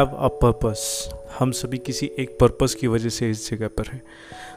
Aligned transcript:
Have 0.00 0.12
a 0.16 0.28
purpose 0.42 0.82
हम 1.38 1.50
सभी 1.52 1.78
किसी 1.78 2.10
एक 2.18 2.36
पर्पस 2.40 2.74
की 2.74 2.86
वजह 2.86 3.08
से 3.08 3.28
इस 3.30 3.50
जगह 3.50 3.68
पर 3.68 3.86
हैं। 3.86 4.02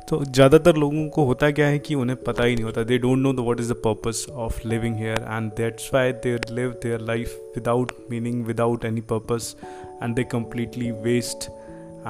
तो 0.09 0.23
ज़्यादातर 0.25 0.75
लोगों 0.75 1.07
को 1.07 1.23
होता 1.25 1.49
क्या 1.51 1.67
है 1.67 1.79
कि 1.79 1.95
उन्हें 1.95 2.17
पता 2.23 2.43
ही 2.43 2.53
नहीं 2.55 2.65
होता। 2.65 2.83
They 2.83 2.97
don't 2.97 3.17
know 3.17 3.33
what 3.43 3.59
is 3.59 3.71
the 3.73 3.75
purpose 3.85 4.25
of 4.33 4.67
living 4.67 4.95
here 4.95 5.25
and 5.29 5.51
that's 5.57 5.89
why 5.93 6.11
they 6.25 6.37
live 6.51 6.69
their 6.83 7.01
life 7.01 7.35
without 7.55 7.91
meaning 8.11 8.45
without 8.45 8.85
any 8.85 9.01
purpose 9.11 9.55
and 10.03 10.15
they 10.15 10.23
completely 10.23 10.91
waste 10.91 11.49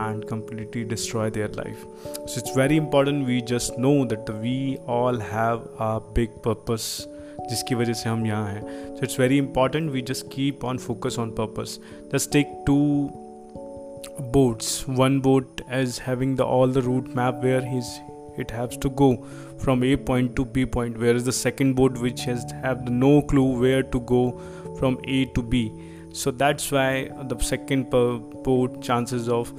and 0.02 0.24
completely 0.30 0.84
destroy 0.92 1.24
their 1.34 1.48
life. 1.58 1.82
So 2.14 2.40
it's 2.40 2.54
very 2.56 2.78
important 2.78 3.28
we 3.28 3.36
just 3.52 3.76
know 3.78 3.98
that 4.14 4.30
we 4.46 4.54
all 4.88 5.20
have 5.26 5.68
a 5.88 5.90
big 6.16 6.40
purpose 6.48 6.88
जिसकी 7.50 7.76
वजह 7.76 7.94
से 7.94 8.10
हम 8.10 8.26
यहाँ 8.26 8.48
हैं। 8.48 8.62
So 8.96 9.04
it's 9.04 9.20
very 9.20 9.38
important 9.38 9.92
we 9.92 10.02
just 10.10 10.26
keep 10.34 10.64
on 10.66 10.78
focus 10.78 11.20
on 11.20 11.30
purpose 11.40 11.78
just 12.14 12.32
take 12.32 12.54
to 12.68 12.78
boats. 14.32 14.88
One 14.88 15.20
boat 15.20 15.62
as 15.68 15.98
having 15.98 16.36
the 16.36 16.46
all 16.46 16.68
the 16.68 16.82
route 16.82 17.14
map 17.16 17.44
where 17.44 17.64
it 18.38 18.52
has 18.52 18.78
to 18.78 18.90
go 18.90 19.26
from 19.60 19.84
a 19.84 19.96
point 19.96 20.36
to 20.36 20.44
b 20.44 20.66
point 20.66 20.98
whereas 20.98 21.24
the 21.24 21.32
second 21.32 21.76
boat 21.76 21.98
which 22.00 22.22
has 22.22 22.46
have 22.64 22.90
no 22.90 23.22
clue 23.22 23.60
where 23.60 23.84
to 23.84 24.00
go 24.02 24.40
from 24.80 25.00
a 25.06 25.26
to 25.38 25.42
b. 25.42 25.72
So 26.14 26.32
that's 26.32 26.72
why 26.72 27.10
the 27.24 27.38
second 27.40 27.90
boat 27.90 28.82
chances 28.82 29.30
of 29.30 29.54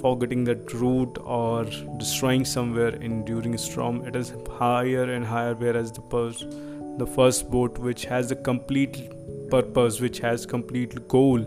forgetting 0.00 0.44
that 0.44 0.72
route 0.74 1.18
or 1.24 1.64
destroying 1.96 2.44
somewhere 2.44 2.94
in 2.96 3.24
during 3.24 3.54
a 3.54 3.58
storm 3.58 4.04
it 4.04 4.14
is 4.14 4.32
higher 4.58 5.04
and 5.12 5.24
higher 5.24 5.54
whereas 5.54 5.92
the 5.92 6.02
first 6.10 6.44
the 6.98 7.06
first 7.06 7.50
boat 7.50 7.78
which 7.78 8.04
has 8.04 8.30
a 8.30 8.36
complete 8.36 9.15
purpose 9.50 10.00
which 10.00 10.18
has 10.18 10.46
complete 10.46 10.96
goal 11.08 11.40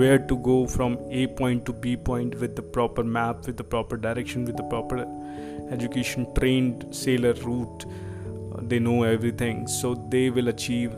where 0.00 0.18
to 0.18 0.36
go 0.38 0.66
from 0.66 0.98
a 1.10 1.26
point 1.26 1.64
to 1.66 1.72
b 1.72 1.96
point 1.96 2.34
with 2.40 2.56
the 2.56 2.62
proper 2.62 3.04
map 3.04 3.46
with 3.46 3.56
the 3.56 3.64
proper 3.64 3.96
direction 3.96 4.44
with 4.44 4.56
the 4.56 4.62
proper 4.64 5.06
education 5.70 6.26
trained 6.34 6.86
sailor 6.94 7.34
route. 7.34 7.84
Uh, 8.54 8.60
they 8.62 8.78
know 8.78 9.02
everything. 9.02 9.66
So 9.66 9.94
they 10.08 10.30
will 10.30 10.48
achieve 10.48 10.92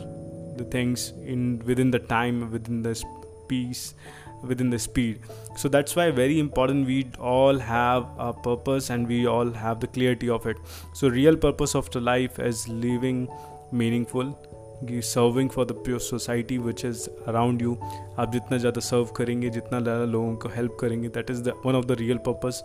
the 0.57 0.65
things 0.65 1.13
in 1.25 1.63
within 1.65 1.91
the 1.91 1.99
time 1.99 2.51
within 2.51 2.83
the 2.83 3.03
peace 3.49 3.95
within 4.43 4.71
the 4.71 4.79
speed. 4.79 5.21
So 5.57 5.69
that's 5.69 5.97
why 5.97 6.11
very 6.11 6.39
important 6.39 6.87
we 6.87 7.07
all 7.19 7.59
have 7.59 8.07
a 8.19 8.33
purpose 8.33 8.91
and 8.91 9.09
we 9.09 9.27
all 9.27 9.51
have 9.51 9.81
the 9.81 9.87
clarity 9.87 10.29
of 10.29 10.47
it. 10.47 10.57
So 10.93 11.09
real 11.09 11.37
purpose 11.37 11.75
of 11.75 11.91
the 11.91 12.01
life 12.01 12.39
is 12.39 12.69
living 12.69 13.29
meaningful 13.73 14.39
serving 14.85 15.51
for 15.51 15.67
the 15.67 15.73
pure 15.73 16.01
society 16.01 16.59
which 16.59 16.85
is 16.85 17.09
around 17.29 17.63
you 17.63 17.77
आप 18.19 18.33
जितना 18.33 18.59
ज़्यादा 18.59 18.81
सर्व 18.81 19.05
करेंगे, 19.05 19.51
जितना 19.51 19.81
ज़्यादा 19.81 20.05
लोगों 20.05 20.37
को 20.37 20.49
help 20.49 20.77
करेंगे 20.81 21.09
that 21.09 21.31
is 21.31 21.43
the 21.43 21.53
one 21.67 21.75
of 21.75 21.85
the 21.85 21.93
real 21.93 22.19
purpose 22.29 22.63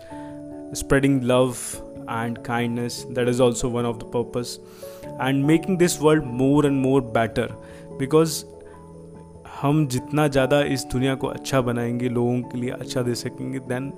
spreading 0.80 1.24
love 1.24 1.56
and 2.12 2.38
kindness 2.38 3.06
that 3.12 3.30
is 3.30 3.42
also 3.42 3.70
one 3.70 3.86
of 3.86 3.98
the 3.98 4.04
purpose 4.04 4.60
and 5.22 5.46
making 5.46 5.78
this 5.78 6.02
world 6.02 6.24
more 6.24 6.66
and 6.66 6.82
more 6.82 7.02
better 7.02 7.56
because 8.00 8.44
हम 9.62 9.88
जितना 9.88 10.28
ज़्यादा 10.28 10.62
इस 10.62 10.86
दुनिया 10.86 11.16
को 11.16 11.28
अच्छा 11.28 11.62
बनाएँगे, 11.62 12.10
लोगों 12.10 12.42
के 12.42 12.58
लिए 12.58 12.70
अच्छा 12.70 13.02
दे 13.02 13.16
सकेंगे 13.16 13.60
then 13.60 13.94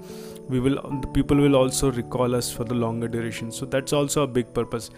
we 0.49 0.59
will 0.59 0.77
people 0.85 1.35
will 1.35 1.55
also 1.55 1.89
recall 1.89 2.33
us 2.33 2.55
for 2.57 2.67
the 2.67 2.71
longer 2.71 3.07
duration 3.07 3.49
so 3.49 3.65
that's 3.65 3.93
also 3.93 4.23
a 4.23 4.25
big 4.25 4.45
purpose 4.45 4.89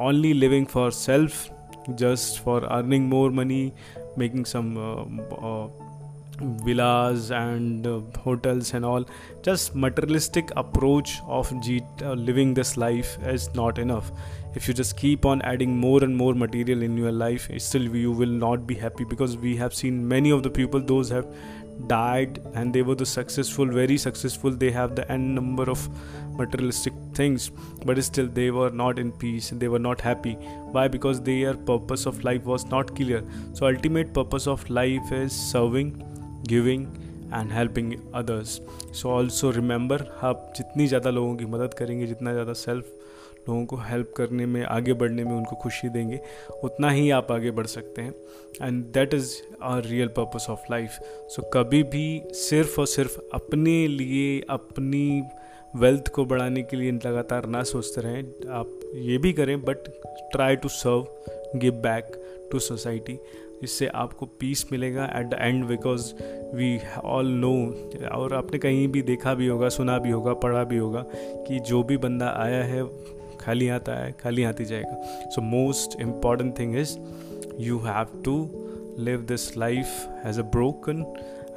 only 0.00 0.32
living 0.32 0.66
for 0.66 0.92
self 0.92 1.53
just 1.94 2.40
for 2.40 2.64
earning 2.70 3.08
more 3.08 3.30
money 3.30 3.72
making 4.16 4.44
some 4.44 4.76
uh, 4.76 5.04
uh, 5.34 5.68
villas 6.64 7.30
and 7.30 7.86
uh, 7.86 8.00
hotels 8.18 8.74
and 8.74 8.84
all. 8.84 9.04
Just 9.42 9.74
materialistic 9.74 10.50
approach 10.56 11.20
of 11.26 11.52
G- 11.62 11.82
uh, 12.02 12.14
living 12.14 12.54
this 12.54 12.76
life 12.76 13.18
is 13.24 13.54
not 13.54 13.78
enough. 13.78 14.10
If 14.54 14.68
you 14.68 14.74
just 14.74 14.96
keep 14.96 15.26
on 15.26 15.42
adding 15.42 15.76
more 15.76 16.02
and 16.04 16.16
more 16.16 16.34
material 16.34 16.82
in 16.82 16.96
your 16.96 17.10
life 17.10 17.50
still 17.58 17.82
you 17.82 18.12
will 18.12 18.28
not 18.28 18.68
be 18.68 18.74
happy 18.74 19.04
because 19.04 19.36
we 19.36 19.56
have 19.56 19.74
seen 19.74 20.06
many 20.06 20.30
of 20.30 20.44
the 20.44 20.50
people 20.50 20.80
those 20.80 21.08
have 21.08 21.26
died 21.87 22.39
and 22.55 22.73
they 22.73 22.81
were 22.81 22.95
the 22.95 23.05
successful 23.05 23.65
very 23.65 23.97
successful 23.97 24.51
they 24.51 24.71
have 24.71 24.95
the 24.95 25.09
n 25.11 25.33
number 25.35 25.69
of 25.69 25.87
materialistic 26.37 26.93
things 27.13 27.49
but 27.85 28.01
still 28.03 28.27
they 28.39 28.49
were 28.51 28.69
not 28.69 28.99
in 28.99 29.11
peace 29.23 29.49
they 29.63 29.69
were 29.69 29.83
not 29.87 30.01
happy 30.01 30.33
why 30.77 30.87
because 30.87 31.21
their 31.21 31.53
purpose 31.71 32.05
of 32.05 32.23
life 32.23 32.43
was 32.53 32.65
not 32.65 32.95
clear 32.95 33.23
so 33.53 33.67
ultimate 33.67 34.13
purpose 34.13 34.47
of 34.47 34.69
life 34.69 35.13
is 35.21 35.31
serving 35.53 35.93
giving 36.55 36.85
and 37.33 37.51
helping 37.51 37.93
others 38.15 38.59
so 38.99 39.09
also 39.09 39.49
remember 39.51 40.05
आप 40.23 40.53
जितनी 40.57 40.87
ज़्यादा 40.87 41.09
लोगों 41.09 41.35
की 41.35 41.45
मदद 41.45 41.73
करेंगे 41.79 42.05
जितना 42.07 42.31
ज़्यादा 42.33 42.53
self 42.61 43.32
लोगों 43.48 43.64
को 43.66 43.76
हेल्प 43.76 44.12
करने 44.16 44.46
में, 44.46 44.62
आगे 44.64 44.92
बढ़ने 44.92 45.24
में 45.24 45.32
उनको 45.32 45.56
खुशी 45.56 45.88
देंगे, 45.88 46.20
उतना 46.64 46.90
ही 46.90 47.10
आप 47.10 47.32
आगे 47.32 47.50
बढ़ 47.50 47.66
सकते 47.66 48.02
हैं। 48.02 48.14
And 48.62 48.84
that 48.94 49.14
is 49.14 49.32
our 49.62 49.84
real 49.84 50.08
purpose 50.08 50.46
of 50.50 50.60
life 50.70 50.98
so 51.28 51.42
कभी 51.54 51.82
भी 51.82 52.22
सिर्फ़ 52.32 52.80
और 52.80 52.86
सिर्फ़ 52.86 53.18
अपने 53.34 53.86
लिए, 53.88 54.40
अपनी 54.50 55.22
वेल्थ 55.76 56.08
को 56.08 56.24
बढ़ाने 56.24 56.62
के 56.62 56.76
लिए 56.76 56.92
लगातार 57.06 57.46
ना 57.46 57.62
सोचते 57.62 58.00
रहें। 58.00 58.22
आप 58.50 58.80
ये 58.94 59.18
भी 59.18 59.32
करें 59.32 59.60
but 59.60 59.88
try 60.32 60.56
to 60.56 60.68
serve 60.68 61.58
give 61.58 61.72
back 61.82 62.12
to 62.52 62.58
society 62.58 63.18
इससे 63.62 63.86
आपको 63.86 64.26
पीस 64.40 64.66
मिलेगा 64.72 65.04
at 65.16 65.26
the 65.26 65.38
end 65.40 65.64
because 65.64 66.12
we 66.56 66.78
all 67.04 67.26
know 67.34 67.52
और 68.14 68.34
आपने 68.34 68.58
कहीं 68.58 68.86
भी 68.88 69.02
देखा 69.02 69.34
भी 69.34 69.46
होगा, 69.46 69.68
सुना 69.68 69.98
भी 69.98 70.10
होगा, 70.10 70.32
पढ़ा 70.34 70.64
भी 70.64 70.76
होगा 70.76 71.04
कि 71.46 71.58
जो 71.60 71.82
भी 71.82 71.96
बंदा 71.96 72.34
आया 72.38 72.62
है 72.64 72.82
खाली 73.44 73.68
हाथ 73.68 73.88
आया 73.88 74.10
खाली 74.20 74.42
हाथ 74.42 74.60
ही 74.60 74.64
जाएगा। 74.64 75.28
So 75.30 75.42
most 75.42 76.00
important 76.00 76.58
thing 76.58 76.76
is 76.78 76.96
you 77.60 77.78
have 77.78 78.20
to 78.24 78.36
live 78.98 79.20
this 79.28 79.56
life 79.56 79.86
has 80.24 80.40
a 80.40 80.44
broken 80.50 81.04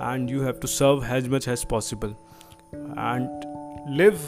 and 0.02 0.30
you 0.32 0.42
have 0.42 0.60
to 0.62 0.68
serve 0.68 1.04
has 1.04 1.30
much 1.30 1.50
has 1.50 1.66
possible 1.70 2.16
and 2.74 3.46
live 3.90 4.20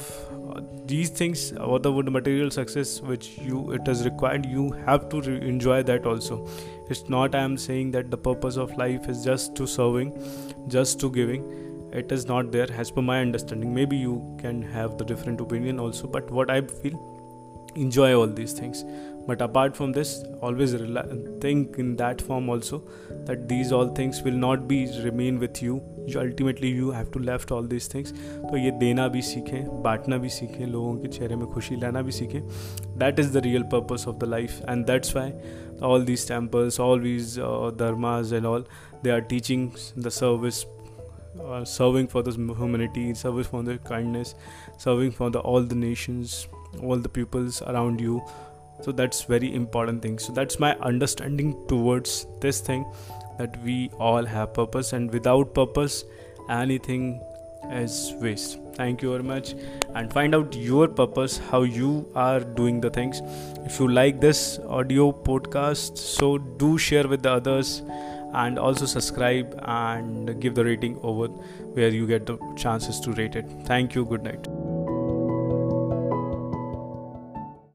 these 0.88 1.20
things 1.20 1.52
what 1.60 1.84
the 1.84 1.88
would 1.96 2.10
material 2.10 2.50
success 2.50 3.00
which 3.06 3.30
you 3.44 3.72
it 3.74 3.90
is 3.90 4.04
required 4.04 4.46
you 4.46 4.68
have 4.88 5.10
to 5.12 5.22
enjoy 5.32 5.84
that 5.84 6.06
also 6.08 6.46
it's 6.90 7.04
not 7.12 7.36
I 7.36 7.44
am 7.44 7.56
saying 7.64 7.92
that 7.94 8.10
the 8.10 8.22
purpose 8.26 8.58
of 8.58 8.72
life 8.80 9.10
is 9.10 9.24
just 9.24 9.58
to 9.58 9.66
serving 9.66 10.12
just 10.68 11.00
to 11.02 11.10
giving 11.10 11.44
it 11.96 12.12
is 12.12 12.28
not 12.28 12.52
there 12.52 12.72
has 12.72 12.92
पर 12.94 13.02
my 13.02 13.22
understanding 13.22 13.74
may 13.74 13.86
be 13.86 13.98
you 13.98 14.16
can 14.42 14.64
have 14.74 14.98
the 14.98 15.08
different 15.08 15.42
opinion 15.42 15.80
also 15.80 16.08
but 16.08 16.32
what 16.32 16.52
I 16.52 16.62
feel 16.62 16.96
enjoy 17.77 18.15
all 18.15 18.27
these 18.27 18.53
things 18.53 18.85
but 19.27 19.41
apart 19.41 19.77
from 19.77 19.93
this 19.93 20.23
always 20.43 20.75
think 21.41 21.79
in 21.79 21.97
that 21.97 22.21
form 22.21 22.49
also 22.49 22.83
that 23.27 23.49
these 23.49 23.73
all 23.73 23.89
things 23.95 24.23
will 24.23 24.39
not 24.45 24.69
be 24.69 24.87
remain 25.03 25.39
with 25.39 25.63
you 25.63 25.83
ultimately 26.17 26.69
you 26.69 26.91
have 26.91 27.11
to 27.11 27.19
left 27.19 27.51
all 27.51 27.63
these 27.63 27.87
things 27.95 28.13
तो 28.51 28.57
ये 28.57 28.71
देना 28.81 29.07
भी 29.09 29.23
सीखें 29.23 29.83
बांटना 29.83 30.17
भी 30.25 30.29
सीखें 30.29 30.67
लोगों 30.67 30.97
के 31.03 31.09
चेहरे 31.17 31.37
में 31.37 31.47
खुशी 31.53 31.77
लाना 31.81 32.03
भी 32.03 32.13
सीखें 32.13 32.41
that 32.99 33.19
is 33.25 33.33
the 33.37 33.43
real 33.49 33.65
purpose 33.77 34.07
of 34.13 34.19
the 34.19 34.27
life 34.27 34.61
and 34.69 34.87
that's 34.87 35.15
why 35.15 35.33
all 35.83 36.05
these 36.11 36.27
temples 36.27 36.79
all 36.79 36.99
these 36.99 37.39
uh, 37.39 37.71
dharmas 37.83 38.33
and 38.33 38.47
all 38.47 38.67
they 39.03 39.11
are 39.11 39.23
teaching 39.33 39.73
the 39.97 40.11
service 40.11 40.67
uh, 41.45 41.65
serving 41.65 42.07
for 42.07 42.23
the 42.23 42.37
humanity 42.61 43.07
service 43.15 43.47
for 43.55 43.63
the 43.63 43.79
kindness 43.93 44.35
serving 44.77 45.11
for 45.11 45.31
the 45.31 45.41
all 45.41 45.73
the 45.73 45.81
nations 45.87 46.47
all 46.82 46.98
the 46.98 47.10
pupils 47.10 47.62
around 47.62 48.00
you. 48.00 48.24
So 48.82 48.92
that's 48.92 49.24
very 49.24 49.54
important 49.54 50.02
thing. 50.02 50.20
So 50.20 50.32
that's 50.34 50.60
my 50.60 50.76
understanding 50.78 51.56
towards 51.68 52.28
this 52.40 52.62
thing 52.62 52.86
that 53.38 53.62
we 53.64 53.90
all 54.00 54.26
have 54.26 54.54
purpose 54.54 54.94
and 54.94 55.12
without 55.12 55.54
purpose 55.54 56.04
anything 56.50 57.22
is 57.72 58.14
waste. 58.22 58.60
Thank 58.76 59.02
you 59.02 59.12
very 59.12 59.24
much. 59.24 59.56
And 59.96 60.12
find 60.12 60.34
out 60.34 60.56
your 60.56 60.88
purpose 60.88 61.38
how 61.38 61.64
you 61.64 62.10
are 62.16 62.40
doing 62.40 62.80
the 62.80 62.90
things. 62.90 63.22
If 63.66 63.80
you 63.80 63.88
like 63.88 64.22
this 64.22 64.60
audio 64.68 65.12
podcast 65.12 65.98
so 65.98 66.38
do 66.38 66.78
share 66.78 67.08
with 67.08 67.24
the 67.24 67.32
others 67.32 67.82
and 68.34 68.60
also 68.60 68.86
subscribe 68.86 69.60
and 69.64 70.40
give 70.40 70.56
the 70.56 70.64
rating 70.64 71.00
over 71.02 71.28
where 71.28 71.90
you 71.90 72.08
get 72.08 72.26
the 72.26 72.38
chances 72.56 73.00
to 73.02 73.12
rate 73.14 73.36
it. 73.36 73.46
Thank 73.66 73.96
you. 73.96 74.06
Good 74.06 74.24
night 74.24 74.59